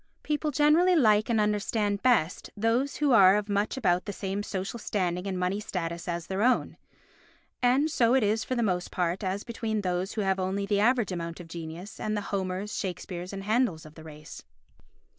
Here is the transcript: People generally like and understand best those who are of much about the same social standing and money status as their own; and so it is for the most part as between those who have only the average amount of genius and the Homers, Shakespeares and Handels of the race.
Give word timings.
People 0.23 0.49
generally 0.49 0.95
like 0.95 1.29
and 1.29 1.39
understand 1.39 2.01
best 2.01 2.49
those 2.57 2.95
who 2.95 3.11
are 3.11 3.35
of 3.35 3.47
much 3.47 3.77
about 3.77 4.05
the 4.05 4.11
same 4.11 4.41
social 4.41 4.79
standing 4.79 5.27
and 5.27 5.37
money 5.37 5.59
status 5.59 6.07
as 6.07 6.25
their 6.25 6.41
own; 6.41 6.75
and 7.61 7.87
so 7.91 8.15
it 8.15 8.23
is 8.23 8.43
for 8.43 8.55
the 8.55 8.63
most 8.63 8.89
part 8.89 9.23
as 9.23 9.43
between 9.43 9.81
those 9.81 10.13
who 10.13 10.21
have 10.21 10.39
only 10.39 10.65
the 10.65 10.79
average 10.79 11.11
amount 11.11 11.39
of 11.39 11.47
genius 11.47 11.99
and 11.99 12.17
the 12.17 12.21
Homers, 12.33 12.75
Shakespeares 12.75 13.31
and 13.31 13.43
Handels 13.43 13.85
of 13.85 13.93
the 13.93 14.03
race. 14.03 14.43